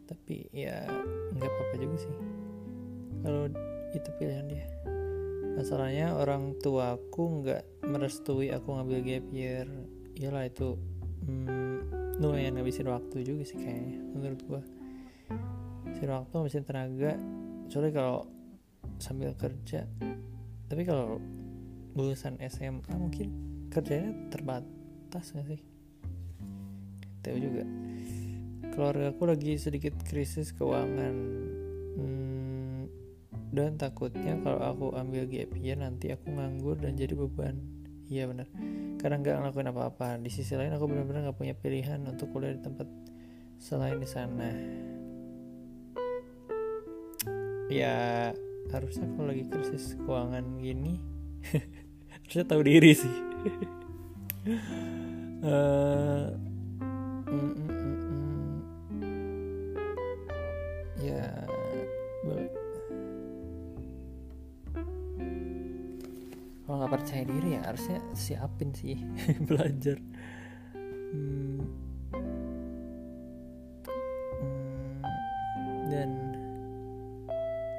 Tapi 0.04 0.52
ya 0.52 0.84
nggak 1.32 1.48
apa-apa 1.48 1.75
juga 1.80 1.96
sih. 2.04 2.16
Kalau 3.25 3.48
itu 3.96 4.10
pilihan 4.20 4.46
dia. 4.52 4.68
Masalahnya 5.56 6.14
orang 6.14 6.54
tuaku 6.60 7.42
nggak 7.42 7.88
merestui 7.88 8.52
aku 8.52 8.76
ngambil 8.76 9.00
gap 9.00 9.26
year. 9.32 9.66
Iyalah 10.12 10.44
itu 10.44 10.76
hmm, 11.28 12.18
lumayan 12.25 12.56
ngabisin 12.56 12.88
waktu 12.88 13.20
juga 13.23 13.44
sih 13.44 13.61
kayaknya 13.61 14.00
menurut 14.16 14.40
gua. 14.49 14.62
Ngabisin 15.85 16.11
waktu 16.11 16.32
ngabisin 16.32 16.64
tenaga. 16.64 17.12
Soalnya 17.68 17.92
kalau 17.92 18.18
sambil 18.97 19.37
kerja 19.37 19.85
tapi 20.68 20.85
kalau 20.85 21.16
lulusan 21.97 22.37
SMA 22.44 22.92
mungkin 22.92 23.28
kerjanya 23.73 24.12
terbatas 24.28 25.32
gak 25.32 25.49
sih? 25.49 25.61
Tahu 27.25 27.37
juga. 27.40 27.64
Keluarga 28.76 29.11
aku 29.11 29.25
lagi 29.25 29.56
sedikit 29.56 29.97
krisis 30.04 30.52
keuangan. 30.52 31.16
Hmm, 31.97 32.85
dan 33.50 33.80
takutnya 33.80 34.37
kalau 34.44 34.61
aku 34.61 34.87
ambil 34.92 35.25
gap 35.25 35.56
year 35.56 35.80
nanti 35.80 36.12
aku 36.12 36.37
nganggur 36.37 36.76
dan 36.76 37.00
jadi 37.00 37.16
beban. 37.16 37.56
Iya 38.12 38.28
benar 38.28 38.49
karena 38.99 39.17
nggak 39.23 39.37
ngelakuin 39.40 39.71
apa-apa. 39.71 40.19
Di 40.19 40.31
sisi 40.31 40.59
lain 40.59 40.75
aku 40.75 40.90
benar-benar 40.90 41.31
nggak 41.31 41.38
punya 41.38 41.55
pilihan 41.55 42.02
untuk 42.05 42.35
kuliah 42.35 42.52
di 42.52 42.62
tempat 42.62 42.88
selain 43.57 43.99
di 44.02 44.09
sana. 44.09 44.50
Ya 47.71 48.31
harusnya 48.75 49.07
kalau 49.17 49.31
lagi 49.31 49.45
krisis 49.47 49.95
keuangan 50.02 50.59
gini. 50.61 50.99
Harusnya 52.28 52.45
tahu 52.45 52.62
diri 52.67 52.93
sih. 52.93 53.14
Uh, 55.38 56.35
mm, 57.31 57.31
mm. 57.31 57.67
Percaya 67.09 67.25
diri 67.25 67.57
ya 67.57 67.64
harusnya 67.64 68.05
siapin 68.12 68.68
sih 68.77 69.01
belajar 69.49 69.97
hmm. 70.92 71.64
Hmm. 74.37 75.01
dan 75.88 76.37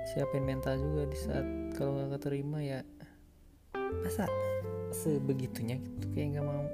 siapin 0.10 0.42
mental 0.42 0.82
juga 0.82 1.14
di 1.14 1.14
saat 1.14 1.46
kalau 1.78 2.02
nggak 2.02 2.18
keterima 2.18 2.58
ya 2.58 2.82
masa 4.02 4.26
sebegitunya 4.98 5.78
gitu 5.78 6.10
kayak 6.10 6.34
nggak 6.34 6.50
mau 6.50 6.66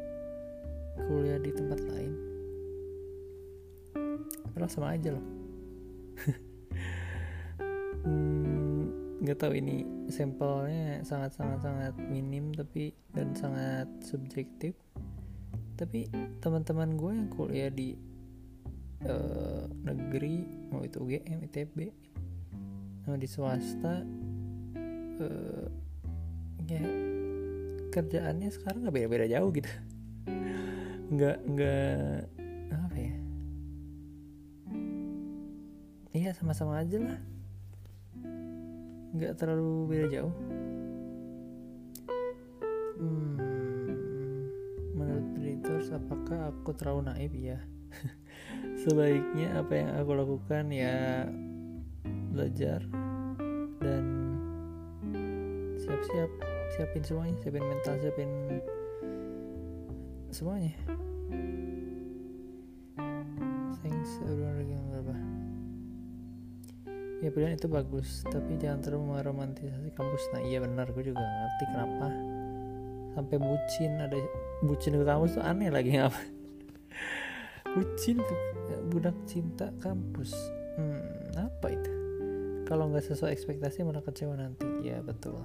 kuliah 1.12 1.44
di 1.44 1.52
tempat 1.52 1.84
lain 1.92 2.16
padahal 4.56 4.72
sama 4.72 4.96
aja 4.96 5.12
loh 5.12 5.26
hmm, 8.08 8.55
nggak 9.26 9.42
tahu 9.42 9.58
ini 9.58 9.82
sampelnya 10.14 11.02
sangat 11.02 11.34
sangat 11.34 11.66
sangat 11.66 11.94
minim 11.98 12.54
tapi 12.54 12.94
dan 13.10 13.34
sangat 13.34 13.90
subjektif. 14.06 14.78
Tapi 15.74 16.06
teman-teman 16.40 16.94
gue 16.94 17.12
yang 17.12 17.30
kuliah 17.34 17.74
di 17.74 17.98
uh, 19.10 19.66
negeri 19.82 20.46
mau 20.70 20.86
itu 20.86 21.02
UGM 21.02 21.42
ITB 21.52 21.78
nah, 23.10 23.18
di 23.18 23.28
swasta 23.28 24.06
uh, 25.20 25.66
ya 26.70 26.86
kerjaannya 27.90 28.54
sekarang 28.54 28.86
nggak 28.86 28.94
beda-beda 28.94 29.26
jauh 29.26 29.50
gitu. 29.50 29.72
Nggak 31.10 31.38
nggak 31.50 32.18
apa 32.78 32.98
ya? 33.02 33.16
Iya 36.14 36.30
sama-sama 36.38 36.80
aja 36.80 37.02
lah 37.02 37.35
nggak 39.16 39.34
terlalu 39.40 39.88
beda 39.88 40.08
jauh. 40.12 40.36
Hmm, 42.96 43.36
menurut 44.96 45.28
Reuters 45.40 45.92
apakah 45.96 46.52
aku 46.52 46.76
terlalu 46.76 47.12
naif? 47.12 47.32
Ya 47.36 47.60
sebaiknya 48.84 49.56
apa 49.60 49.74
yang 49.74 49.90
aku 49.96 50.12
lakukan 50.16 50.72
ya 50.72 51.28
belajar 52.36 52.84
dan 53.80 54.04
siap-siap 55.80 56.32
siapin 56.76 57.04
semuanya 57.06 57.36
siapin 57.40 57.64
mental 57.64 57.96
siapin 58.04 58.32
semuanya 60.34 60.76
ya 67.26 67.34
pilihan 67.34 67.58
itu 67.58 67.66
bagus 67.66 68.22
tapi 68.30 68.62
jangan 68.62 68.86
terlalu 68.86 69.18
meromantisasi 69.18 69.90
kampus. 69.98 70.30
Nah 70.38 70.46
iya 70.46 70.62
benar 70.62 70.94
gue 70.94 71.02
juga 71.02 71.26
ngerti 71.26 71.66
kenapa 71.74 72.08
sampai 73.18 73.38
bucin 73.42 73.92
ada 73.98 74.18
bucin 74.62 74.94
ke 74.94 75.06
kampus 75.08 75.40
tuh 75.40 75.44
aneh 75.44 75.74
lagi 75.74 75.96
ngapa 75.98 76.22
bucin 77.76 78.22
tuh 78.22 78.40
budak 78.94 79.18
cinta 79.28 79.74
kampus. 79.84 80.32
Hmm, 80.80 81.04
apa 81.36 81.68
itu? 81.74 81.92
Kalau 82.66 82.90
nggak 82.90 83.06
sesuai 83.06 83.36
ekspektasi 83.36 83.84
malah 83.84 84.02
kecewa 84.02 84.40
nanti. 84.40 84.66
Ya 84.82 85.04
betul. 85.04 85.38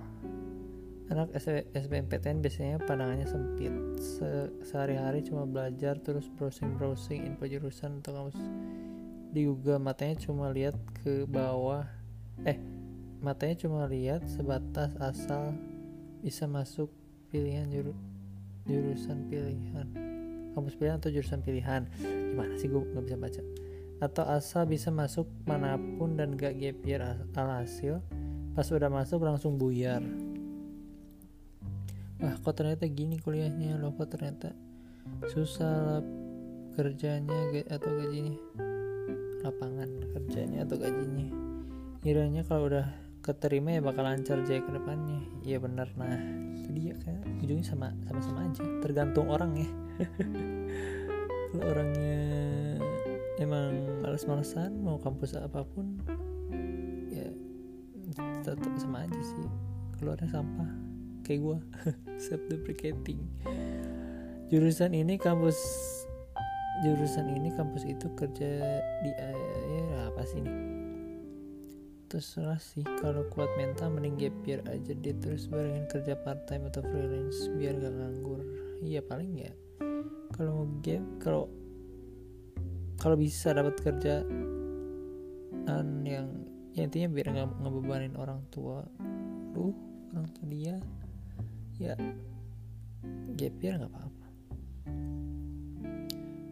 Anak 1.10 1.34
SBMPTN 1.74 2.38
biasanya 2.38 2.78
pandangannya 2.86 3.26
sempit. 3.26 3.74
Se 3.98 4.54
sehari-hari 4.62 5.26
cuma 5.26 5.42
belajar 5.42 5.98
terus 5.98 6.30
browsing-browsing 6.38 7.26
info 7.26 7.50
jurusan 7.50 7.98
atau 7.98 8.14
kamus 8.14 8.38
di 9.30 9.46
Google 9.46 9.78
matanya 9.78 10.18
cuma 10.18 10.50
lihat 10.50 10.74
ke 11.02 11.22
bawah. 11.26 11.86
Eh 12.42 12.58
matanya 13.22 13.62
cuma 13.62 13.86
lihat 13.86 14.26
sebatas 14.26 14.90
asal 14.98 15.54
bisa 16.20 16.50
masuk 16.50 16.90
pilihan 17.30 17.70
juru, 17.70 17.94
jurusan 18.66 19.30
pilihan. 19.30 19.86
Kampus 20.50 20.74
pilihan 20.74 20.98
atau 20.98 21.14
jurusan 21.14 21.40
pilihan? 21.46 21.86
Gimana 22.02 22.58
sih 22.58 22.66
gue 22.66 22.82
nggak 22.82 23.04
bisa 23.06 23.16
baca? 23.16 23.42
Atau 24.02 24.24
asal 24.26 24.66
bisa 24.66 24.90
masuk 24.90 25.30
mana 25.46 25.78
pun 25.78 26.18
dan 26.18 26.34
gak 26.34 26.58
gap 26.58 26.78
year 26.82 27.04
alhasil 27.38 28.02
pas 28.58 28.66
udah 28.66 28.90
masuk 28.90 29.22
langsung 29.22 29.54
buyar. 29.54 30.02
Wah 32.18 32.34
kok 32.34 32.58
ternyata 32.58 32.84
gini 32.90 33.22
kuliahnya? 33.22 33.78
Loh 33.78 33.94
kok 33.94 34.10
ternyata 34.10 34.52
susah 35.30 35.70
lah 35.70 36.02
kerjanya 36.74 37.66
atau 37.70 37.90
gajinya 37.94 38.36
lapangan 39.44 39.90
kerjanya 40.16 40.64
atau 40.64 40.76
gajinya. 40.76 41.28
Kiranya 42.00 42.42
kalau 42.44 42.68
udah 42.72 42.86
keterima 43.20 43.76
ya 43.76 43.80
bakal 43.84 44.04
lancar 44.08 44.40
jaya 44.44 44.64
ke 44.64 44.72
depannya. 44.72 45.20
Iya 45.44 45.60
benar 45.60 45.88
nah 45.96 46.16
itu 46.56 46.70
dia 46.72 46.94
kan. 47.00 47.20
Ujungnya 47.40 47.66
sama 47.66 47.92
sama 48.08 48.20
sama 48.20 48.40
aja 48.48 48.62
tergantung 48.80 49.28
orang 49.28 49.56
ya. 49.56 49.70
Kalau 51.50 51.66
orangnya 51.66 52.22
emang 53.42 53.74
males-malesan 54.06 54.86
mau 54.86 55.02
kampus 55.02 55.34
apa 55.34 55.66
pun 55.66 55.98
ya 57.10 57.26
tetap 58.46 58.72
sama 58.78 59.04
aja 59.04 59.20
sih. 59.20 59.48
Keluarnya 59.98 60.30
sampah 60.30 60.90
kayak 61.30 61.40
gue 61.46 61.58
self 62.26 62.42
deprecating 62.50 63.22
jurusan 64.50 64.98
ini 64.98 65.14
kampus 65.14 65.54
jurusan 66.80 67.28
ini 67.36 67.52
kampus 67.52 67.84
itu 67.84 68.08
kerja 68.16 68.80
di 69.04 69.10
ya 69.12 70.08
apa 70.08 70.22
sih 70.24 70.40
ini? 70.40 70.52
Terserah 72.10 72.58
sih 72.58 72.82
kalau 72.98 73.22
kuat 73.30 73.48
mental 73.54 73.94
mending 73.94 74.18
gap 74.18 74.34
aja 74.66 74.92
deh 74.92 75.16
terus 75.22 75.46
barengin 75.46 75.86
kerja 75.86 76.18
part 76.18 76.42
time 76.50 76.66
atau 76.66 76.82
freelance 76.82 77.46
biar 77.54 77.78
gak 77.78 77.94
nganggur. 77.94 78.40
Iya 78.82 79.04
paling 79.04 79.32
ya 79.38 79.52
kalau 80.34 80.64
mau 80.64 80.66
gap 80.80 81.04
kalau 81.20 81.44
kalau 83.00 83.16
bisa 83.16 83.52
dapat 83.52 83.76
kerja 83.80 84.24
yang 86.04 86.26
ya 86.74 86.82
intinya 86.86 87.08
biar 87.10 87.26
nggak 87.30 87.62
ngebebanin 87.62 88.14
orang 88.18 88.42
tua 88.50 88.82
lu 89.54 89.70
orang 90.10 90.26
tua 90.34 90.46
dia 90.50 90.76
ya 91.78 91.94
gap 93.38 93.54
nggak 93.60 93.90
apa-apa 93.90 94.26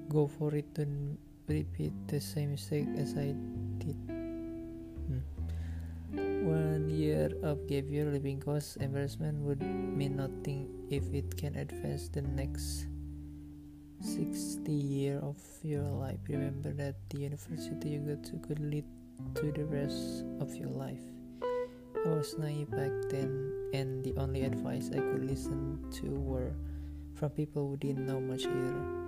go 0.09 0.27
for 0.27 0.55
it 0.55 0.73
don't 0.75 1.19
repeat 1.49 1.93
the 2.09 2.21
same 2.21 2.53
mistake 2.53 2.87
as 2.97 3.15
I 3.17 3.35
did. 3.79 3.97
Hmm. 5.09 5.25
one 6.45 6.89
year 6.89 7.31
of 7.43 7.67
gap 7.69 7.85
living 7.89 8.41
cost 8.41 8.77
embarrassment 8.81 9.41
would 9.45 9.61
mean 9.61 10.17
nothing 10.17 10.69
if 10.91 11.05
it 11.13 11.37
can 11.37 11.57
advance 11.57 12.09
the 12.09 12.23
next 12.23 12.87
60 14.01 14.73
year 14.73 15.19
of 15.21 15.37
your 15.63 15.85
life. 15.85 16.21
Remember 16.29 16.73
that 16.73 16.97
the 17.11 17.21
university 17.21 17.91
you 17.91 18.01
go 18.01 18.17
to 18.17 18.37
could 18.47 18.61
lead 18.61 18.85
to 19.35 19.53
the 19.53 19.65
rest 19.65 20.25
of 20.41 20.55
your 20.55 20.71
life. 20.71 21.03
I 21.43 22.09
was 22.09 22.37
naive 22.39 22.71
back 22.71 22.93
then 23.11 23.53
and 23.75 24.05
the 24.05 24.15
only 24.17 24.45
advice 24.45 24.89
I 24.93 25.01
could 25.01 25.25
listen 25.25 25.85
to 26.01 26.09
were 26.09 26.53
from 27.15 27.31
people 27.31 27.69
who 27.69 27.77
didn't 27.77 28.07
know 28.07 28.21
much 28.21 28.45
either 28.45 29.08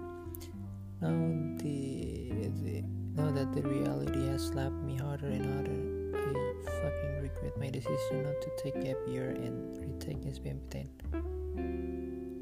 now 1.00 1.16
the, 1.58 2.30
the 2.62 2.84
now 3.16 3.30
that 3.30 3.52
the 3.52 3.62
reality 3.62 4.26
has 4.28 4.46
slapped 4.46 4.82
me 4.84 4.96
harder 4.96 5.28
and 5.28 5.44
harder 5.44 5.80
I 6.16 6.32
fucking 6.64 7.22
regret 7.22 7.58
my 7.58 7.70
decision 7.70 8.24
not 8.24 8.40
to 8.40 8.50
take 8.62 8.76
gap 8.84 8.96
year 9.08 9.30
and 9.30 9.76
retake 9.80 10.22
SBMPTN 10.22 10.88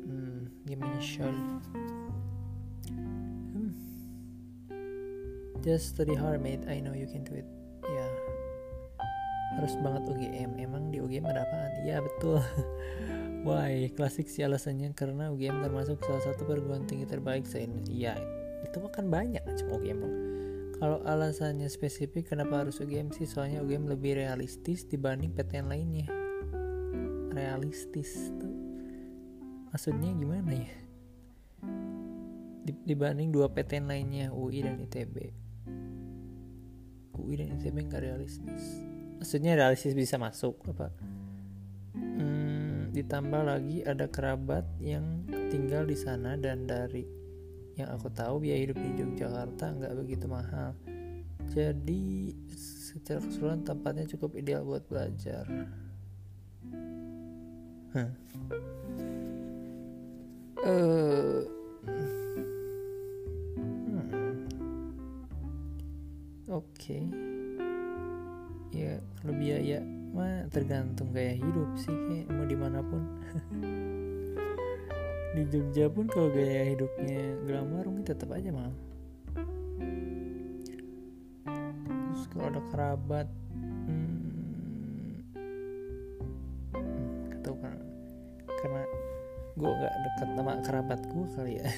hmm, 0.05 0.47
gimana 0.67 1.01
Shal 1.01 1.35
Just 5.59 5.99
study 5.99 6.15
hard 6.15 6.41
mate, 6.41 6.63
I 6.71 6.79
know 6.79 6.95
you 6.95 7.11
can 7.11 7.27
do 7.27 7.35
it. 7.35 7.45
Ya, 7.83 8.07
harus 9.59 9.75
banget 9.83 10.07
UGM. 10.07 10.55
Emang 10.55 10.95
di 10.95 11.03
UGM 11.03 11.27
ada 11.27 11.43
apaan? 11.43 11.83
Iya 11.83 11.99
betul. 11.99 12.39
Why? 13.47 13.91
Klasik 13.91 14.31
sih 14.31 14.47
alasannya 14.47 14.95
karena 14.95 15.35
UGM 15.35 15.67
termasuk 15.67 15.99
salah 16.07 16.23
satu 16.23 16.47
perguruan 16.47 16.87
tinggi 16.87 17.11
terbaik 17.11 17.43
se 17.43 17.67
Iya, 17.91 18.15
itu 18.65 18.79
kan 18.91 19.07
banyak 19.11 19.43
cuma 19.63 19.79
UGM 19.79 19.99
dong. 20.03 20.17
Kalau 20.79 20.99
alasannya 21.03 21.67
spesifik 21.67 22.31
kenapa 22.31 22.63
harus 22.63 22.79
UGM 22.79 23.11
sih? 23.11 23.27
Soalnya 23.27 23.63
UGM 23.67 23.91
lebih 23.91 24.19
realistis 24.19 24.87
dibanding 24.87 25.35
PTN 25.35 25.67
lainnya. 25.67 26.07
Realistis 27.35 28.31
tuh 28.39 28.55
maksudnya 29.71 30.15
gimana 30.15 30.53
ya? 30.55 30.73
Dibanding 32.69 33.33
dua 33.33 33.49
PTN 33.51 33.89
lainnya 33.89 34.27
UI 34.31 34.61
dan 34.63 34.77
ITB 34.79 35.49
UI 37.19 37.35
dan 37.37 37.59
ITB 37.59 37.77
nggak 37.91 38.03
realistis 38.07 38.63
maksudnya 39.19 39.59
realistis 39.59 39.99
bisa 39.99 40.15
masuk 40.17 40.55
apa 40.71 40.95
hmm, 41.99 42.95
ditambah 42.95 43.43
lagi 43.43 43.83
ada 43.83 44.07
kerabat 44.07 44.65
yang 44.79 45.27
tinggal 45.51 45.83
di 45.85 45.99
sana 45.99 46.39
dan 46.39 46.65
dari 46.71 47.03
yang 47.79 47.95
aku 47.95 48.11
tahu 48.11 48.43
biaya 48.43 48.67
hidup 48.67 48.75
di 48.75 48.91
Yogyakarta 48.99 49.71
nggak 49.79 49.95
begitu 50.03 50.27
mahal 50.27 50.75
jadi 51.55 52.35
secara 52.59 53.23
keseluruhan 53.23 53.63
tempatnya 53.63 54.05
cukup 54.11 54.35
ideal 54.35 54.67
buat 54.67 54.83
belajar 54.91 55.47
huh. 57.95 58.11
uh, 60.67 61.41
oke 66.51 66.67
okay. 66.75 67.07
ya 68.75 68.99
kalau 69.23 69.35
biaya 69.39 69.87
mah 70.11 70.51
tergantung 70.51 71.15
gaya 71.15 71.39
hidup 71.39 71.71
sih 71.79 71.95
kayak 71.95 72.27
mau 72.27 72.43
di 72.43 72.59
mana 72.59 72.83
pun 72.83 73.07
di 75.39 75.47
Jogja 75.55 75.87
pun 75.87 76.11
kalau 76.11 76.35
gaya 76.35 76.75
hidupnya 76.75 77.39
glamour 77.47 77.87
mungkin 77.87 78.11
tetap 78.11 78.35
aja 78.35 78.51
mahal 78.51 78.75
terus 82.19 82.25
kalau 82.35 82.51
ada 82.51 82.63
kerabat 82.75 83.29
hmm, 83.55 85.23
hmm, 86.75 87.07
karena 88.59 88.83
gue 89.55 89.71
gak 89.71 89.95
dekat 90.03 90.29
sama 90.35 90.53
kerabat 90.63 91.01
gue 91.07 91.27
kali 91.35 91.53
ya. 91.63 91.71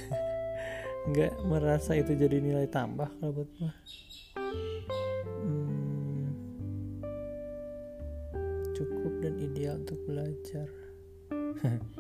Nggak 1.13 1.33
merasa 1.49 1.97
itu 1.97 2.13
jadi 2.13 2.41
nilai 2.41 2.69
tambah 2.69 3.09
kalau 3.21 3.41
buat 3.41 3.51
gue 3.57 3.73
hmm, 5.45 6.25
cukup 8.77 9.13
dan 9.25 9.35
ideal 9.41 9.81
untuk 9.81 10.01
belajar 10.09 10.69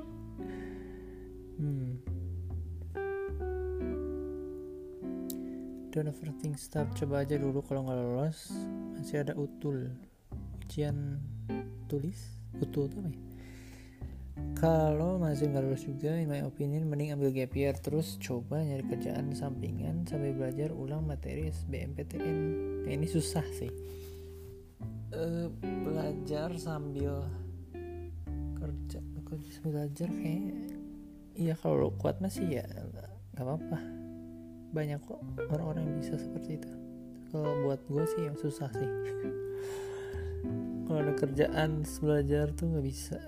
don't 5.90 6.06
overthink 6.06 6.54
stuff 6.54 6.86
coba 6.94 7.26
aja 7.26 7.34
dulu 7.34 7.66
kalau 7.66 7.82
nggak 7.82 7.98
lolos 7.98 8.54
masih 8.94 9.26
ada 9.26 9.34
utul. 9.34 9.90
Ujian 10.62 11.18
tulis? 11.90 12.38
Utul 12.62 12.86
tuh 12.86 13.02
apa 13.02 13.10
ya? 13.10 13.18
Kalau 14.54 15.18
masih 15.18 15.50
nggak 15.50 15.66
lulus 15.66 15.84
juga 15.84 16.14
in 16.14 16.30
my 16.30 16.46
opinion 16.46 16.86
mending 16.86 17.10
ambil 17.10 17.34
gap 17.34 17.50
year. 17.58 17.74
Terus 17.74 18.22
coba 18.22 18.62
nyari 18.62 18.86
kerjaan 18.86 19.34
sampingan 19.34 20.06
sambil 20.06 20.30
belajar 20.38 20.70
ulang 20.70 21.02
materi 21.10 21.50
SBMPTN 21.50 22.38
nah, 22.86 22.92
ini 22.94 23.06
susah 23.10 23.44
sih. 23.50 23.70
Uh, 25.10 25.50
belajar 25.58 26.54
sambil 26.54 27.26
kerja. 28.62 29.02
Kerja 29.26 29.48
sambil 29.58 29.86
belajar 29.86 30.06
kayak 30.06 30.54
iya 31.34 31.54
kalau 31.58 31.86
lo 31.86 31.90
kuat 31.98 32.22
masih 32.22 32.62
ya 32.62 32.66
nggak 33.34 33.42
apa-apa 33.42 33.99
banyak 34.70 35.02
kok 35.02 35.18
orang-orang 35.50 35.82
yang 35.86 35.98
bisa 35.98 36.14
seperti 36.14 36.62
itu. 36.62 36.70
Kalau 37.30 37.50
buat 37.66 37.80
gue 37.86 38.04
sih 38.14 38.22
yang 38.26 38.36
susah 38.38 38.70
sih. 38.74 38.90
Kalau 40.86 40.98
ada 40.98 41.14
kerjaan 41.14 41.86
belajar 42.02 42.50
tuh 42.54 42.66
nggak 42.74 42.86
bisa. 42.86 43.18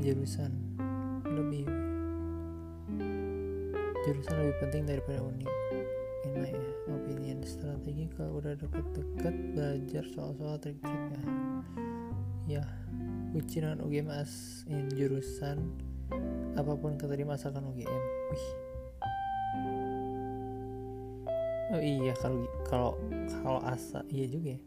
Jurusan 0.00 0.52
lebih 1.28 1.64
jurusan 4.00 4.36
lebih 4.40 4.56
penting 4.64 4.82
daripada 4.88 5.20
unik 5.20 5.52
in 6.24 6.32
my 6.40 6.52
opinion 6.88 7.38
strategi 7.44 8.08
kalau 8.16 8.40
udah 8.40 8.56
deket-deket 8.56 9.34
belajar 9.56 10.04
soal-soal 10.12 10.56
trik-triknya. 10.60 11.20
Ya 12.48 12.64
ujian 13.36 13.78
UGM 13.80 14.08
as 14.10 14.64
in 14.66 14.88
jurusan 14.92 15.70
apa 16.58 16.72
pun 16.76 16.98
keterima 16.98 17.34
asalkan 17.38 17.64
UGM 17.70 18.02
wih. 18.30 18.46
Oh 21.70 21.78
iya 21.78 22.12
kalau 22.18 22.42
kalau 22.66 22.92
kalau 23.42 23.60
asal 23.66 24.02
iya 24.10 24.26
juga 24.26 24.58
ya. 24.58 24.60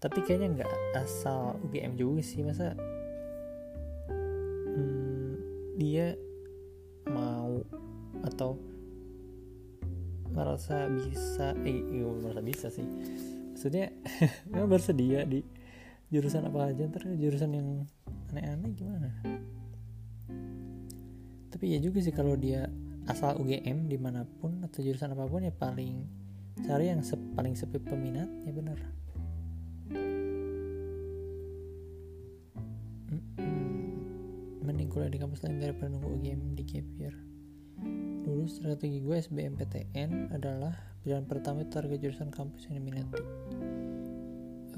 Tapi 0.00 0.18
kayaknya 0.24 0.62
nggak 0.62 0.72
asal 0.96 1.58
UGM 1.66 1.98
juga 1.98 2.22
sih 2.22 2.40
masa 2.46 2.72
dia 5.80 6.12
mau 7.08 7.64
atau 8.20 8.60
merasa 10.30 10.86
bisa 10.92 11.56
eh 11.64 11.80
iya, 11.88 12.06
merasa 12.06 12.40
bisa 12.44 12.66
sih. 12.68 12.84
Maksudnya 13.56 13.90
bersedia 14.70 15.24
di 15.24 15.40
jurusan 16.10 16.46
apa 16.46 16.74
aja 16.74 16.84
ntar 16.90 17.06
jurusan 17.06 17.54
yang 17.54 17.68
aneh-aneh 18.34 18.70
gimana 18.74 19.08
tapi 21.60 21.76
ya 21.76 21.78
juga 21.84 22.00
sih 22.00 22.16
kalau 22.16 22.40
dia 22.40 22.72
asal 23.04 23.36
UGM 23.36 23.84
di 23.84 24.00
mana 24.00 24.24
pun 24.24 24.64
atau 24.64 24.80
jurusan 24.80 25.12
apa 25.12 25.28
pun 25.28 25.44
ya 25.44 25.52
paling 25.52 26.08
cari 26.64 26.88
yang 26.88 27.04
se 27.04 27.20
paling 27.36 27.52
sepi 27.52 27.76
peminat 27.76 28.32
ya 28.48 28.52
bener 28.56 28.80
kuliah 34.90 35.06
di 35.16 35.22
kampus 35.22 35.40
lain 35.46 35.62
daripada 35.62 35.88
nunggu 35.94 36.18
UGM 36.18 36.58
di 36.58 36.66
gap 36.66 36.86
year. 36.98 37.14
Dulu 38.26 38.44
strategi 38.50 39.00
gue 39.00 39.16
SBMPTN 39.16 40.34
adalah 40.34 40.74
pilihan 41.00 41.24
pertama 41.24 41.64
itu 41.64 41.72
target 41.72 41.98
jurusan 42.02 42.28
kampus 42.34 42.68
yang 42.68 42.82
diminati. 42.82 43.22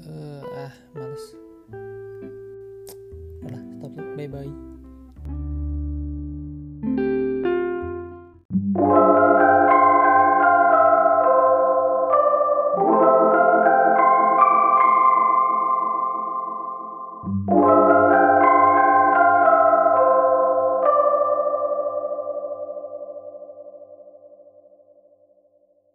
Uh, 0.05 0.69
ah 0.69 0.73
males. 0.95 1.25
Udah 3.43 3.61
stop 3.81 3.91
bye 4.15 4.29
bye 4.29 4.72